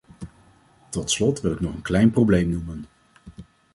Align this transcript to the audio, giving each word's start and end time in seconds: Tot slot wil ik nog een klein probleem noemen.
Tot 0.89 1.11
slot 1.11 1.41
wil 1.41 1.51
ik 1.51 1.59
nog 1.59 1.73
een 1.73 1.81
klein 1.81 2.11
probleem 2.11 2.49
noemen. 2.49 2.85